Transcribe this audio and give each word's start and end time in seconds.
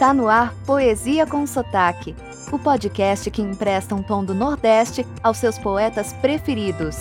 Está 0.00 0.14
no 0.14 0.30
ar 0.30 0.54
Poesia 0.64 1.26
com 1.26 1.46
Sotaque, 1.46 2.16
o 2.50 2.58
podcast 2.58 3.30
que 3.30 3.42
empresta 3.42 3.94
um 3.94 4.02
tom 4.02 4.24
do 4.24 4.32
Nordeste 4.32 5.06
aos 5.22 5.36
seus 5.36 5.58
poetas 5.58 6.14
preferidos. 6.14 6.96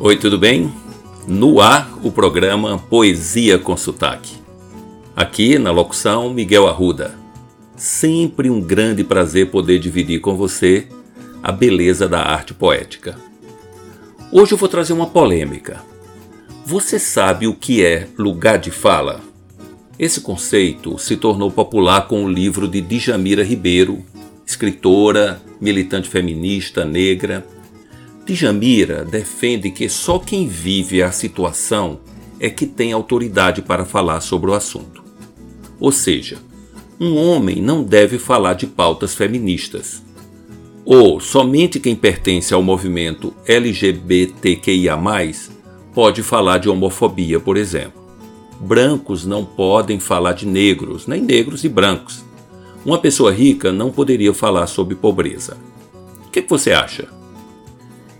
Oi, 0.00 0.16
tudo 0.16 0.36
bem? 0.36 0.74
No 1.28 1.60
ar, 1.60 1.88
o 2.02 2.10
programa 2.10 2.76
Poesia 2.76 3.56
com 3.56 3.76
Sotaque. 3.76 4.45
Aqui 5.16 5.58
na 5.58 5.70
locução, 5.70 6.28
Miguel 6.32 6.66
Arruda. 6.68 7.18
Sempre 7.74 8.50
um 8.50 8.60
grande 8.60 9.02
prazer 9.02 9.50
poder 9.50 9.78
dividir 9.78 10.20
com 10.20 10.36
você 10.36 10.86
a 11.42 11.50
beleza 11.50 12.06
da 12.06 12.20
arte 12.20 12.52
poética. 12.52 13.16
Hoje 14.30 14.52
eu 14.52 14.58
vou 14.58 14.68
trazer 14.68 14.92
uma 14.92 15.06
polêmica. 15.06 15.82
Você 16.66 16.98
sabe 16.98 17.46
o 17.46 17.54
que 17.54 17.82
é 17.82 18.08
lugar 18.18 18.58
de 18.58 18.70
fala? 18.70 19.22
Esse 19.98 20.20
conceito 20.20 20.98
se 20.98 21.16
tornou 21.16 21.50
popular 21.50 22.06
com 22.06 22.22
o 22.22 22.28
livro 22.28 22.68
de 22.68 22.82
Djamira 22.82 23.42
Ribeiro, 23.42 24.04
escritora, 24.46 25.40
militante 25.58 26.10
feminista 26.10 26.84
negra 26.84 27.42
Djamira 28.26 29.04
defende 29.04 29.70
que 29.70 29.88
só 29.88 30.18
quem 30.18 30.48
vive 30.48 31.00
a 31.00 31.12
situação 31.12 32.00
é 32.40 32.50
que 32.50 32.66
tem 32.66 32.92
autoridade 32.92 33.62
para 33.62 33.84
falar 33.84 34.20
sobre 34.20 34.50
o 34.50 34.54
assunto. 34.54 35.05
Ou 35.78 35.92
seja, 35.92 36.38
um 36.98 37.16
homem 37.16 37.60
não 37.60 37.82
deve 37.82 38.18
falar 38.18 38.54
de 38.54 38.66
pautas 38.66 39.14
feministas. 39.14 40.02
Ou 40.84 41.20
somente 41.20 41.80
quem 41.80 41.96
pertence 41.96 42.54
ao 42.54 42.62
movimento 42.62 43.34
LGBTQIA, 43.46 44.96
pode 45.92 46.22
falar 46.22 46.58
de 46.58 46.68
homofobia, 46.68 47.40
por 47.40 47.56
exemplo. 47.56 48.06
Brancos 48.60 49.26
não 49.26 49.44
podem 49.44 50.00
falar 50.00 50.32
de 50.32 50.46
negros, 50.46 51.06
nem 51.06 51.20
negros 51.20 51.64
e 51.64 51.68
brancos. 51.68 52.24
Uma 52.84 52.98
pessoa 52.98 53.32
rica 53.32 53.72
não 53.72 53.90
poderia 53.90 54.32
falar 54.32 54.66
sobre 54.68 54.94
pobreza. 54.94 55.56
O 56.26 56.30
que, 56.30 56.40
que 56.40 56.48
você 56.48 56.72
acha? 56.72 57.08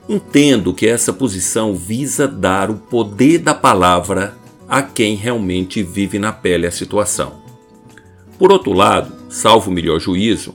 Entendo 0.08 0.74
que 0.74 0.86
essa 0.86 1.12
posição 1.12 1.74
visa 1.74 2.28
dar 2.28 2.70
o 2.70 2.74
poder 2.74 3.38
da 3.38 3.54
palavra 3.54 4.36
a 4.68 4.82
quem 4.82 5.14
realmente 5.14 5.82
vive 5.82 6.18
na 6.18 6.32
pele 6.32 6.66
a 6.66 6.70
situação. 6.70 7.45
Por 8.38 8.52
outro 8.52 8.72
lado, 8.72 9.12
salvo 9.30 9.70
melhor 9.70 9.98
juízo, 9.98 10.54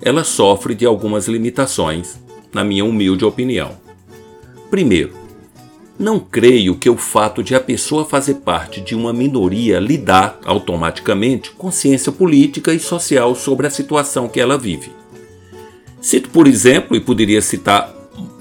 ela 0.00 0.24
sofre 0.24 0.74
de 0.74 0.84
algumas 0.84 1.28
limitações, 1.28 2.18
na 2.52 2.62
minha 2.62 2.84
humilde 2.84 3.24
opinião. 3.24 3.70
Primeiro, 4.70 5.12
não 5.98 6.18
creio 6.18 6.74
que 6.74 6.90
o 6.90 6.96
fato 6.96 7.42
de 7.42 7.54
a 7.54 7.60
pessoa 7.60 8.04
fazer 8.04 8.36
parte 8.36 8.80
de 8.80 8.94
uma 8.94 9.12
minoria 9.12 9.78
lhe 9.78 9.96
dá 9.96 10.36
automaticamente 10.44 11.52
consciência 11.52 12.10
política 12.10 12.74
e 12.74 12.80
social 12.80 13.34
sobre 13.34 13.66
a 13.66 13.70
situação 13.70 14.28
que 14.28 14.40
ela 14.40 14.58
vive. 14.58 14.90
Cito, 16.00 16.28
por 16.30 16.48
exemplo, 16.48 16.96
e 16.96 17.00
poderia 17.00 17.40
citar 17.40 17.94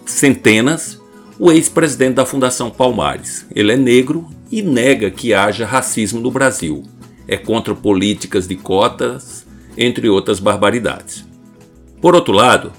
centenas, 0.06 1.00
o 1.38 1.52
ex-presidente 1.52 2.16
da 2.16 2.26
Fundação 2.26 2.72
Palmares. 2.72 3.46
Ele 3.56 3.72
é 3.72 3.78
negro 3.78 4.28
e 4.52 4.62
nega 4.62 5.12
que 5.12 5.34
haja 5.34 5.66
racismo 5.66 6.20
no 6.20 6.32
Brasil. 6.32 6.84
É 7.32 7.38
contra 7.38 7.74
políticas 7.74 8.46
de 8.46 8.58
cotas, 8.58 9.48
entre 9.78 10.10
outras 10.10 10.38
barbaridades. 10.38 11.26
Por 12.02 12.14
outro 12.14 12.34
lado, 12.34 12.74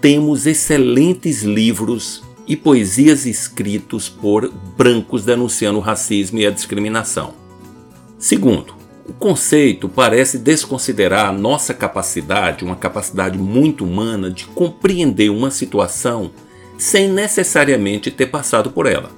temos 0.00 0.46
excelentes 0.46 1.44
livros 1.44 2.24
e 2.44 2.56
poesias 2.56 3.24
escritos 3.24 4.08
por 4.08 4.52
brancos 4.76 5.24
denunciando 5.24 5.78
o 5.78 5.82
racismo 5.82 6.40
e 6.40 6.46
a 6.46 6.50
discriminação. 6.50 7.34
Segundo, 8.18 8.74
o 9.06 9.12
conceito 9.12 9.88
parece 9.88 10.38
desconsiderar 10.38 11.28
a 11.28 11.32
nossa 11.32 11.72
capacidade, 11.72 12.64
uma 12.64 12.74
capacidade 12.74 13.38
muito 13.38 13.84
humana, 13.84 14.28
de 14.28 14.44
compreender 14.46 15.30
uma 15.30 15.52
situação 15.52 16.32
sem 16.76 17.08
necessariamente 17.08 18.10
ter 18.10 18.26
passado 18.26 18.70
por 18.70 18.86
ela. 18.86 19.10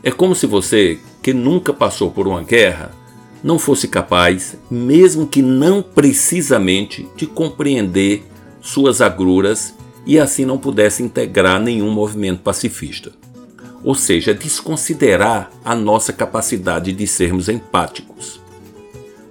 É 0.00 0.12
como 0.12 0.34
se 0.34 0.46
você, 0.46 1.00
que 1.20 1.32
nunca 1.32 1.72
passou 1.72 2.10
por 2.10 2.28
uma 2.28 2.42
guerra, 2.42 2.99
não 3.42 3.58
fosse 3.58 3.88
capaz, 3.88 4.56
mesmo 4.70 5.26
que 5.26 5.42
não 5.42 5.82
precisamente, 5.82 7.08
de 7.16 7.26
compreender 7.26 8.22
suas 8.60 9.00
agruras 9.00 9.74
e 10.06 10.18
assim 10.18 10.44
não 10.44 10.58
pudesse 10.58 11.02
integrar 11.02 11.60
nenhum 11.60 11.90
movimento 11.90 12.42
pacifista. 12.42 13.12
Ou 13.82 13.94
seja, 13.94 14.34
desconsiderar 14.34 15.50
a 15.64 15.74
nossa 15.74 16.12
capacidade 16.12 16.92
de 16.92 17.06
sermos 17.06 17.48
empáticos. 17.48 18.40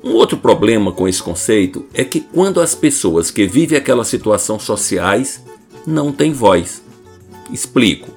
Um 0.03 0.13
outro 0.13 0.37
problema 0.37 0.91
com 0.91 1.07
esse 1.07 1.21
conceito 1.21 1.85
é 1.93 2.03
que 2.03 2.21
quando 2.21 2.61
as 2.61 2.73
pessoas 2.73 3.29
que 3.29 3.45
vivem 3.45 3.77
aquelas 3.77 4.07
situações 4.07 4.63
sociais 4.63 5.43
não 5.85 6.11
têm 6.11 6.31
voz. 6.31 6.81
Explico. 7.51 8.09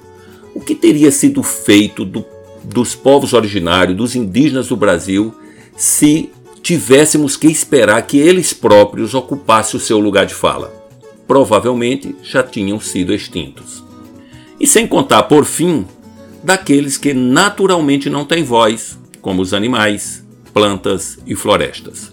O 0.55 0.61
que 0.61 0.75
teria 0.75 1.11
sido 1.11 1.43
feito 1.43 2.05
do, 2.05 2.25
dos 2.63 2.95
povos 2.95 3.33
originários, 3.33 3.97
dos 3.97 4.15
indígenas 4.15 4.69
do 4.69 4.77
Brasil, 4.77 5.35
se 5.77 6.31
tivéssemos 6.63 7.37
que 7.37 7.49
esperar 7.49 8.03
que 8.03 8.19
eles 8.19 8.53
próprios 8.53 9.15
ocupassem 9.15 9.79
o 9.79 9.83
seu 9.83 9.99
lugar 9.99 10.27
de 10.27 10.35
fala? 10.35 10.73
Provavelmente 11.27 12.15
já 12.23 12.43
tinham 12.43 12.79
sido 12.79 13.13
extintos. 13.13 13.83
E 14.61 14.67
sem 14.67 14.87
contar, 14.87 15.25
por 15.25 15.45
fim, 15.45 15.87
daqueles 16.43 16.97
que 16.97 17.15
naturalmente 17.15 18.09
não 18.09 18.25
têm 18.25 18.45
voz, 18.45 18.99
como 19.21 19.43
os 19.43 19.55
animais, 19.55 20.25
plantas 20.53 21.19
e 21.27 21.35
florestas. 21.35 22.13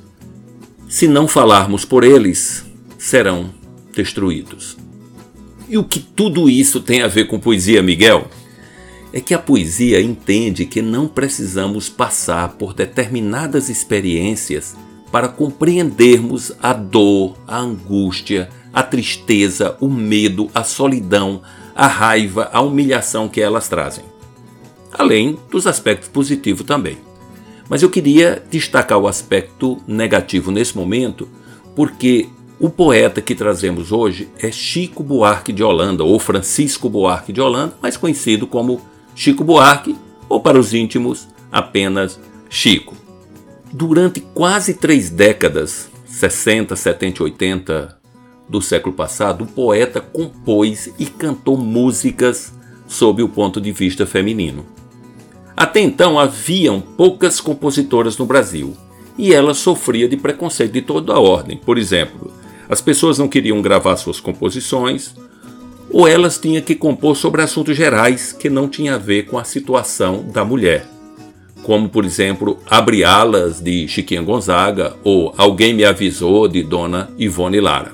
Se 0.88 1.08
não 1.08 1.28
falarmos 1.28 1.86
por 1.86 2.04
eles, 2.04 2.66
serão 2.98 3.52
destruídos. 3.94 4.78
E 5.68 5.78
o 5.78 5.84
que 5.84 6.00
tudo 6.00 6.50
isso 6.50 6.80
tem 6.80 7.04
a 7.04 7.08
ver 7.08 7.26
com 7.26 7.40
poesia, 7.40 7.84
Miguel? 7.84 8.28
É 9.12 9.20
que 9.20 9.34
a 9.34 9.40
poesia 9.40 10.00
entende 10.00 10.66
que 10.66 10.82
não 10.82 11.08
precisamos 11.08 11.90
passar 11.90 12.50
por 12.50 12.74
determinadas 12.74 13.70
experiências 13.70 14.76
para 15.12 15.28
compreendermos 15.28 16.52
a 16.62 16.74
dor, 16.74 17.36
a 17.48 17.58
angústia, 17.58 18.50
a 18.72 18.84
tristeza, 18.84 19.76
o 19.80 19.88
medo, 19.88 20.50
a 20.54 20.64
solidão, 20.64 21.42
a 21.76 21.88
raiva, 21.88 22.50
a 22.54 22.62
humilhação 22.62 23.28
que 23.28 23.42
elas 23.42 23.68
trazem. 23.68 24.04
Além 24.92 25.38
dos 25.50 25.66
aspectos 25.66 26.10
positivos 26.10 26.66
também. 26.66 26.98
Mas 27.68 27.82
eu 27.82 27.90
queria 27.90 28.44
destacar 28.50 28.98
o 28.98 29.08
aspecto 29.08 29.78
negativo 29.88 30.52
nesse 30.52 30.76
momento, 30.76 31.28
porque 31.76 32.28
o 32.60 32.70
poeta 32.70 33.22
que 33.22 33.36
trazemos 33.36 33.92
hoje 33.92 34.28
é 34.40 34.52
Chico 34.52 35.02
Buarque 35.02 35.54
de 35.54 35.64
Holanda, 35.64 36.04
ou 36.04 36.20
Francisco 36.20 36.90
Buarque 36.90 37.32
de 37.32 37.40
Holanda, 37.40 37.76
mais 37.82 37.96
conhecido 37.96 38.46
como 38.46 38.82
Chico 39.20 39.44
Buarque, 39.44 39.98
ou 40.30 40.40
para 40.40 40.58
os 40.58 40.74
íntimos, 40.74 41.28
apenas 41.52 42.18
Chico. 42.50 42.96
Durante 43.70 44.22
quase 44.22 44.76
três 44.76 45.10
décadas, 45.10 45.90
60, 46.06 46.74
70 46.74 47.20
e 47.20 47.24
80 47.24 47.98
do 48.48 48.62
século 48.62 48.96
passado, 48.96 49.44
o 49.44 49.48
poeta 49.48 50.00
compôs 50.00 50.94
e 50.98 51.06
cantou 51.06 51.58
músicas 51.58 52.54
sob 52.88 53.22
o 53.22 53.28
ponto 53.28 53.60
de 53.60 53.74
vista 53.74 54.06
feminino. 54.06 54.66
Até 55.54 55.82
então 55.82 56.18
haviam 56.18 56.80
poucas 56.80 57.42
compositoras 57.42 58.18
no 58.18 58.26
Brasil 58.26 58.74
e 59.18 59.34
ela 59.34 59.54
sofria 59.54 60.08
de 60.08 60.16
preconceito 60.16 60.72
de 60.72 60.82
toda 60.82 61.12
a 61.12 61.20
ordem. 61.20 61.58
Por 61.58 61.78
exemplo, 61.78 62.32
as 62.70 62.80
pessoas 62.80 63.20
não 63.20 63.28
queriam 63.28 63.62
gravar 63.62 63.98
suas 63.98 64.22
composições 64.22 65.14
ou 65.92 66.08
elas 66.08 66.38
tinham 66.38 66.62
que 66.62 66.76
compor 66.76 67.16
sobre 67.16 67.42
assuntos 67.42 67.76
gerais 67.76 68.32
que 68.32 68.50
não 68.50 68.68
tinham 68.68 68.96
a 68.96 69.00
ver 69.00 69.26
com 69.26 69.38
a 69.38 69.44
situação 69.44 70.24
da 70.32 70.46
mulher. 70.46 70.86
Como, 71.64 71.90
por 71.90 72.06
exemplo, 72.06 72.60
Abre 72.70 73.04
Alas 73.04 73.60
de 73.60 73.88
Chiquinha 73.88 74.22
Gonzaga 74.22 74.96
ou 75.04 75.34
Alguém 75.38 75.74
Me 75.74 75.84
Avisou 75.84 76.48
de 76.48 76.64
Dona 76.64 77.10
Ivone 77.18 77.60
Lara. 77.60 77.92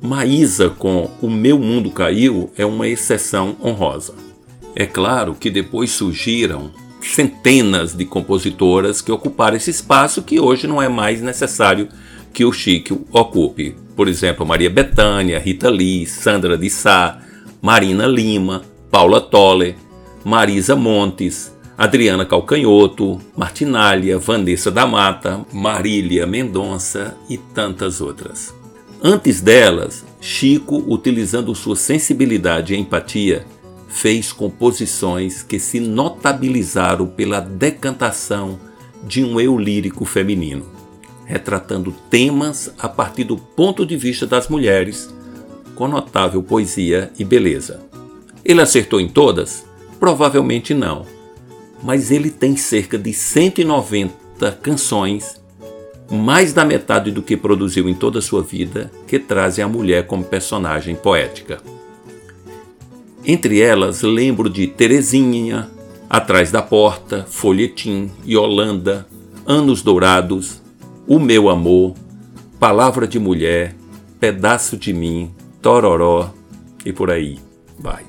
Maísa 0.00 0.68
com 0.70 1.08
O 1.20 1.30
Meu 1.30 1.58
Mundo 1.58 1.90
Caiu 1.90 2.50
é 2.56 2.66
uma 2.66 2.88
exceção 2.88 3.56
honrosa. 3.62 4.14
É 4.74 4.86
claro 4.86 5.34
que 5.34 5.50
depois 5.50 5.90
surgiram 5.90 6.72
centenas 7.00 7.94
de 7.94 8.04
compositoras 8.04 9.00
que 9.00 9.12
ocuparam 9.12 9.56
esse 9.56 9.70
espaço 9.70 10.22
que 10.22 10.40
hoje 10.40 10.66
não 10.66 10.80
é 10.80 10.88
mais 10.88 11.20
necessário 11.20 11.88
que 12.32 12.44
o 12.44 12.52
Chico 12.52 13.06
ocupe. 13.12 13.76
Por 13.96 14.08
exemplo, 14.08 14.46
Maria 14.46 14.70
Bethânia, 14.70 15.38
Rita 15.38 15.68
Lee, 15.68 16.06
Sandra 16.06 16.56
de 16.56 16.70
Sá, 16.70 17.20
Marina 17.60 18.06
Lima, 18.06 18.62
Paula 18.90 19.20
Toller, 19.20 19.76
Marisa 20.24 20.74
Montes, 20.74 21.52
Adriana 21.76 22.24
Calcanhoto, 22.24 23.20
Martinália, 23.36 24.18
Vanessa 24.18 24.70
da 24.70 24.86
Mata, 24.86 25.44
Marília 25.52 26.26
Mendonça 26.26 27.16
e 27.28 27.36
tantas 27.36 28.00
outras. 28.00 28.54
Antes 29.02 29.40
delas, 29.40 30.04
Chico, 30.20 30.84
utilizando 30.86 31.54
sua 31.54 31.74
sensibilidade 31.74 32.74
e 32.74 32.78
empatia, 32.78 33.44
fez 33.88 34.32
composições 34.32 35.42
que 35.42 35.58
se 35.58 35.80
notabilizaram 35.80 37.06
pela 37.06 37.40
decantação 37.40 38.58
de 39.04 39.24
um 39.24 39.40
eu 39.40 39.58
lírico 39.58 40.04
feminino, 40.04 40.66
retratando 41.32 41.92
temas 42.10 42.72
a 42.78 42.88
partir 42.88 43.24
do 43.24 43.36
ponto 43.36 43.86
de 43.86 43.96
vista 43.96 44.26
das 44.26 44.48
mulheres, 44.48 45.12
com 45.74 45.88
notável 45.88 46.42
poesia 46.42 47.10
e 47.18 47.24
beleza. 47.24 47.80
Ele 48.44 48.60
acertou 48.60 49.00
em 49.00 49.08
todas? 49.08 49.64
Provavelmente 49.98 50.74
não 50.74 51.06
mas 51.82 52.10
ele 52.10 52.30
tem 52.30 52.56
cerca 52.56 52.96
de 52.96 53.12
190 53.12 54.52
canções, 54.62 55.42
mais 56.10 56.52
da 56.52 56.64
metade 56.64 57.10
do 57.10 57.22
que 57.22 57.36
produziu 57.36 57.88
em 57.88 57.94
toda 57.94 58.20
a 58.20 58.22
sua 58.22 58.42
vida, 58.42 58.90
que 59.06 59.18
trazem 59.18 59.64
a 59.64 59.68
mulher 59.68 60.06
como 60.06 60.24
personagem 60.24 60.94
poética. 60.94 61.60
Entre 63.24 63.60
elas, 63.60 64.02
lembro 64.02 64.48
de 64.48 64.66
Terezinha, 64.66 65.68
Atrás 66.08 66.50
da 66.50 66.60
Porta, 66.60 67.26
Folhetim, 67.28 68.10
Yolanda, 68.26 69.06
Anos 69.46 69.80
Dourados, 69.80 70.61
O 71.04 71.18
Meu 71.18 71.48
Amor, 71.48 71.94
Palavra 72.60 73.08
de 73.08 73.18
Mulher, 73.18 73.74
Pedaço 74.20 74.76
de 74.76 74.92
Mim, 74.92 75.32
Tororó 75.60 76.32
e 76.86 76.92
por 76.92 77.10
aí 77.10 77.40
vai. 77.76 78.04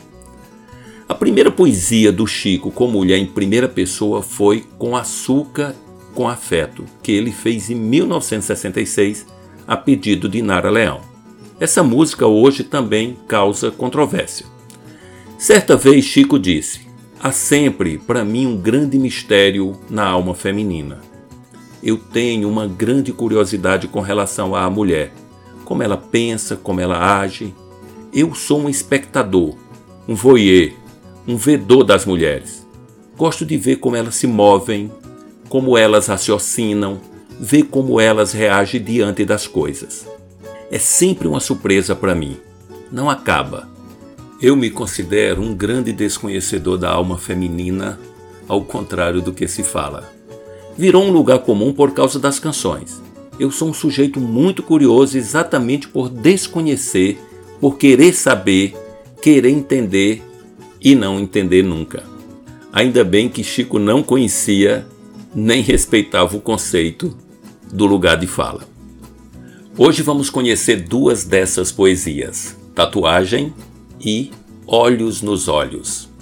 A 1.10 1.16
primeira 1.16 1.52
poesia 1.52 2.12
do 2.12 2.28
Chico 2.28 2.70
com 2.70 2.88
mulher 2.88 3.18
em 3.18 3.26
primeira 3.26 3.68
pessoa 3.68 4.22
foi 4.22 4.64
Com 4.78 4.96
Açúcar 4.96 5.76
com 6.14 6.28
Afeto, 6.28 6.86
que 7.02 7.12
ele 7.12 7.32
fez 7.32 7.72
em 7.72 7.76
1966 7.76 9.26
a 9.68 9.76
pedido 9.76 10.30
de 10.30 10.44
Nara 10.44 10.70
Leão. 10.70 11.02
Essa 11.60 11.82
música 11.82 12.28
hoje 12.28 12.64
também 12.64 13.18
causa 13.28 13.72
controvérsia. 13.72 14.46
Certa 15.36 15.76
vez 15.76 16.06
Chico 16.06 16.38
disse: 16.38 16.82
Há 17.20 17.32
sempre 17.32 17.98
para 17.98 18.24
mim 18.24 18.46
um 18.46 18.56
grande 18.56 19.00
mistério 19.00 19.80
na 19.90 20.06
alma 20.08 20.36
feminina. 20.36 21.13
Eu 21.84 21.98
tenho 21.98 22.50
uma 22.50 22.66
grande 22.66 23.12
curiosidade 23.12 23.90
com 23.90 24.00
relação 24.00 24.56
à 24.56 24.70
mulher, 24.70 25.12
como 25.66 25.84
ela 25.84 25.98
pensa, 25.98 26.56
como 26.56 26.80
ela 26.80 27.20
age. 27.20 27.54
Eu 28.14 28.34
sou 28.34 28.62
um 28.62 28.70
espectador, 28.70 29.56
um 30.08 30.16
voyeur, 30.16 30.72
um 31.28 31.36
vedor 31.36 31.84
das 31.84 32.06
mulheres. 32.06 32.66
Gosto 33.18 33.46
de 33.46 33.58
ver 33.58 33.78
como 33.78 33.98
elas 33.98 34.16
se 34.16 34.26
movem, 34.28 34.90
como 35.50 35.78
elas 35.78 36.08
raciocinam, 36.08 37.02
ver 37.38 37.64
como 37.64 38.00
elas 38.00 38.32
reagem 38.32 38.82
diante 38.82 39.26
das 39.26 39.46
coisas. 39.46 40.08
É 40.72 40.80
sempre 40.80 41.28
uma 41.28 41.42
surpresa 41.42 41.94
para 41.94 42.16
mim. 42.16 42.38
Não 42.90 43.10
acaba. 43.10 43.68
Eu 44.42 44.56
me 44.56 44.70
considero 44.70 45.42
um 45.42 45.54
grande 45.54 45.92
desconhecedor 45.92 46.78
da 46.78 46.92
alma 46.92 47.18
feminina, 47.18 48.00
ao 48.48 48.64
contrário 48.64 49.22
do 49.22 49.34
que 49.34 49.48
se 49.50 49.64
fala. 49.64 50.14
Virou 50.78 51.04
um 51.04 51.12
lugar 51.12 51.40
comum 51.40 51.72
por 51.72 51.92
causa 51.92 52.20
das 52.20 52.40
canções. 52.40 53.02
Eu 53.40 53.52
sou 53.52 53.70
um 53.70 53.74
sujeito 53.74 54.20
muito 54.20 54.64
curioso 54.64 55.18
exatamente 55.18 55.88
por 55.88 56.10
desconhecer, 56.10 57.20
por 57.60 57.78
querer 57.78 58.14
saber, 58.14 58.76
querer 59.22 59.50
entender 59.50 60.22
e 60.82 60.96
não 60.96 61.20
entender 61.20 61.64
nunca. 61.64 62.04
Ainda 62.72 63.04
bem 63.04 63.30
que 63.30 63.44
Chico 63.44 63.78
não 63.78 64.02
conhecia 64.02 64.86
nem 65.36 65.62
respeitava 65.62 66.36
o 66.38 66.42
conceito 66.42 67.16
do 67.72 67.86
lugar 67.86 68.18
de 68.18 68.28
fala. 68.28 68.68
Hoje 69.78 70.04
vamos 70.04 70.30
conhecer 70.30 70.88
duas 70.88 71.24
dessas 71.24 71.72
poesias: 71.72 72.56
Tatuagem 72.76 73.54
e 74.00 74.32
Olhos 74.68 75.22
nos 75.22 75.48
Olhos. 75.48 76.13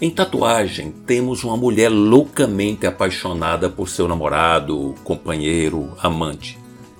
Em 0.00 0.10
Tatuagem, 0.10 0.92
temos 1.06 1.42
uma 1.42 1.56
mulher 1.56 1.88
loucamente 1.88 2.86
apaixonada 2.86 3.68
por 3.68 3.88
seu 3.88 4.06
namorado, 4.06 4.94
companheiro, 5.02 5.92
amante. 6.00 6.58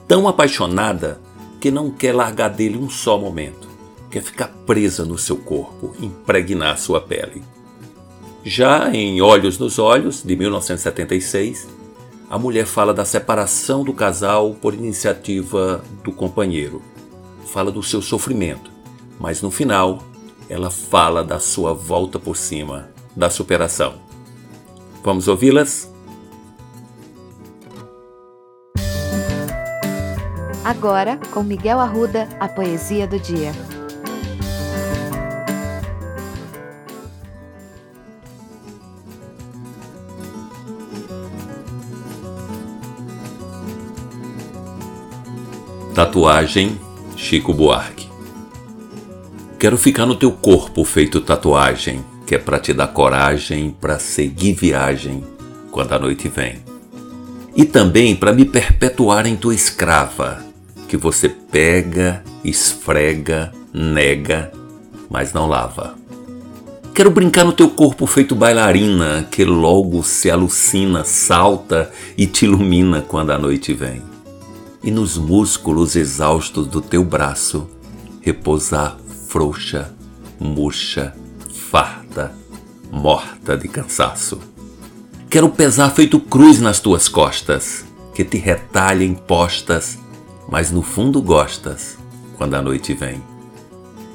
Tão 0.09 0.27
apaixonada 0.27 1.21
que 1.61 1.71
não 1.71 1.91
quer 1.91 2.15
largar 2.15 2.49
dele 2.49 2.77
um 2.77 2.91
só 2.91 3.17
momento 3.17 3.69
quer 4.11 4.23
ficar 4.23 4.49
presa 4.67 5.05
no 5.05 5.19
seu 5.19 5.37
corpo, 5.37 5.95
impregnar 6.00 6.79
sua 6.79 7.00
pele. 7.00 7.43
Já 8.45 8.91
em 8.91 9.21
Olhos 9.21 9.59
nos 9.59 9.79
Olhos, 9.79 10.23
de 10.23 10.35
1976, 10.35 11.69
a 12.31 12.39
mulher 12.39 12.67
fala 12.67 12.94
da 12.94 13.05
separação 13.05 13.85
do 13.85 13.93
casal 13.93 14.55
por 14.55 14.75
iniciativa 14.75 15.85
do 16.03 16.12
companheiro. 16.12 16.83
Fala 17.47 17.71
do 17.71 17.83
seu 17.83 18.01
sofrimento, 18.03 18.71
mas 19.19 19.43
no 19.43 19.51
final 19.51 20.03
ela 20.49 20.71
fala 20.71 21.23
da 21.23 21.39
sua 21.39 21.75
volta 21.75 22.19
por 22.19 22.37
cima, 22.37 22.89
da 23.15 23.29
superação. 23.29 23.95
Vamos 25.05 25.29
ouvi-las? 25.29 25.93
Agora, 30.65 31.19
com 31.33 31.43
Miguel 31.43 31.81
Arruda, 31.81 32.29
a 32.39 32.49
poesia 32.49 33.06
do 33.06 33.19
dia. 33.19 33.53
Tatuagem 45.94 46.79
Chico 47.17 47.53
Buarque. 47.53 48.07
Quero 49.58 49.76
ficar 49.76 50.06
no 50.06 50.14
teu 50.14 50.31
corpo 50.31 50.84
feito 50.84 51.20
tatuagem, 51.20 52.05
que 52.26 52.34
é 52.34 52.38
para 52.38 52.60
te 52.60 52.72
dar 52.72 52.88
coragem 52.88 53.75
para 53.81 53.99
seguir 53.99 54.52
viagem 54.52 55.25
quando 55.70 55.93
a 55.93 55.99
noite 55.99 56.28
vem. 56.28 56.58
E 57.56 57.64
também 57.64 58.14
para 58.14 58.32
me 58.32 58.44
perpetuar 58.44 59.26
em 59.26 59.34
tua 59.34 59.55
escrava, 59.55 60.44
que 60.87 60.96
você 60.96 61.28
pega, 61.28 62.22
esfrega, 62.44 63.52
nega, 63.72 64.52
mas 65.10 65.32
não 65.32 65.49
lava. 65.49 65.96
Quero 66.94 67.10
brincar 67.10 67.44
no 67.44 67.52
teu 67.52 67.69
corpo 67.69 68.06
feito 68.06 68.34
bailarina, 68.34 69.26
que 69.31 69.44
logo 69.44 70.05
se 70.05 70.31
alucina, 70.31 71.02
salta 71.05 71.90
e 72.16 72.27
te 72.27 72.44
ilumina 72.44 73.03
quando 73.03 73.31
a 73.31 73.38
noite 73.38 73.72
vem 73.72 74.03
e 74.82 74.91
nos 74.91 75.19
músculos 75.19 75.96
exaustos 75.96 76.67
do 76.67 76.81
teu 76.81 77.05
braço 77.05 77.69
repousar 78.20 78.96
frouxa, 79.29 79.94
murcha, 80.41 81.15
farta, 81.70 82.32
morta 82.91 83.58
de 83.58 83.69
cansaço. 83.69 84.41
Quero 85.29 85.51
pesar 85.51 85.91
feito 85.91 86.19
cruz 86.19 86.58
nas 86.61 86.81
tuas 86.81 87.08
costas, 87.08 87.85
que 88.15 88.25
te 88.25 88.39
retalhem 88.39 89.15
postas, 89.15 89.99
mas 90.49 90.70
no 90.70 90.82
fundo 90.82 91.20
gostas 91.20 91.99
quando 92.39 92.55
a 92.55 92.63
noite 92.63 92.94
vem. 92.94 93.23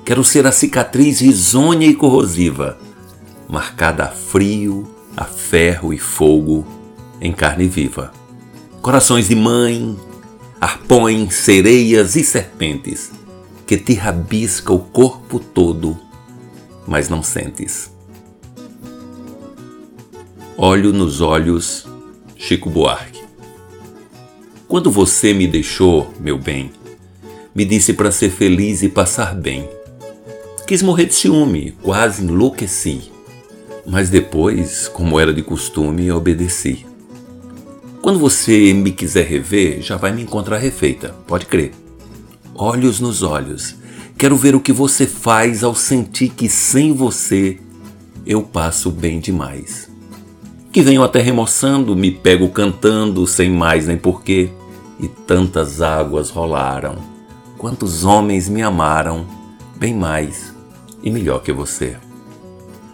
Quero 0.04 0.24
ser 0.24 0.48
a 0.48 0.52
cicatriz 0.52 1.22
risonha 1.22 1.86
e 1.86 1.94
corrosiva, 1.94 2.80
marcada 3.48 4.06
a 4.06 4.10
frio, 4.10 4.92
a 5.16 5.26
ferro 5.26 5.94
e 5.94 6.00
fogo, 6.00 6.66
em 7.22 7.32
carne 7.32 7.68
viva. 7.68 8.12
Corações 8.82 9.28
de 9.28 9.36
mãe, 9.36 9.96
arpões, 10.60 11.36
sereias 11.36 12.16
e 12.16 12.24
serpentes, 12.24 13.12
que 13.66 13.78
te 13.78 13.94
rabisca 13.94 14.74
o 14.74 14.80
corpo 14.80 15.40
todo, 15.40 15.98
mas 16.88 17.10
não 17.10 17.24
sentes. 17.24 17.92
Olho 20.58 20.94
nos 20.94 21.22
olhos, 21.22 21.88
Chico 22.38 22.70
Buarque. 22.70 23.24
Quando 24.68 24.92
você 24.92 25.34
me 25.34 25.48
deixou, 25.48 26.12
meu 26.20 26.38
bem, 26.38 26.72
me 27.54 27.66
disse 27.66 27.94
para 27.94 28.12
ser 28.12 28.30
feliz 28.30 28.82
e 28.82 28.90
passar 28.90 29.36
bem. 29.36 29.70
Quis 30.66 30.82
morrer 30.82 31.06
de 31.06 31.16
ciúme, 31.16 31.76
quase 31.82 32.24
enlouqueci. 32.24 33.12
Mas 33.86 34.10
depois, 34.10 34.88
como 34.88 35.20
era 35.20 35.34
de 35.34 35.44
costume, 35.44 36.12
obedeci. 36.12 36.86
Quando 38.02 38.20
você 38.20 38.74
me 38.74 38.92
quiser 38.92 39.26
rever, 39.26 39.82
já 39.82 39.98
vai 39.98 40.12
me 40.12 40.22
encontrar 40.22 40.58
refeita, 40.58 41.10
pode 41.28 41.46
crer. 41.46 41.83
Olhos 42.56 43.00
nos 43.00 43.24
olhos. 43.24 43.76
Quero 44.18 44.36
ver 44.36 44.56
o 44.56 44.60
que 44.60 44.72
você 44.72 45.08
faz 45.08 45.64
ao 45.64 45.74
sentir 45.74 46.30
que 46.30 46.48
sem 46.48 46.94
você 46.94 47.60
eu 48.26 48.42
passo 48.44 48.92
bem 48.92 49.20
demais. 49.20 49.90
Que 50.72 50.82
venho 50.82 51.04
até 51.04 51.20
remoçando, 51.20 51.96
me 51.96 52.12
pego 52.12 52.50
cantando 52.50 53.26
sem 53.28 53.50
mais 53.50 53.88
nem 53.88 53.98
porquê, 53.98 54.52
e 55.00 55.08
tantas 55.08 55.82
águas 55.82 56.30
rolaram. 56.30 56.98
Quantos 57.58 58.06
homens 58.06 58.48
me 58.48 58.62
amaram, 58.62 59.26
bem 59.76 59.94
mais 59.94 60.54
e 61.02 61.10
melhor 61.10 61.42
que 61.42 61.52
você. 61.52 61.98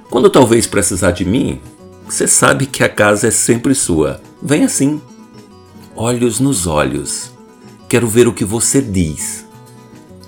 Quando 0.10 0.30
talvez 0.30 0.66
precisar 0.66 1.12
de 1.12 1.26
mim, 1.26 1.60
Você 2.10 2.28
sabe 2.28 2.66
que 2.66 2.84
a 2.84 2.90
casa 2.90 3.28
é 3.28 3.32
sempre 3.32 3.76
sua. 3.76 4.20
Vem 4.42 4.64
assim. 4.64 5.00
Olhos 5.96 6.40
nos 6.40 6.66
olhos. 6.66 7.32
Quero 7.88 8.08
ver 8.08 8.28
o 8.28 8.34
que 8.34 8.44
você 8.44 8.82
diz. 8.82 9.46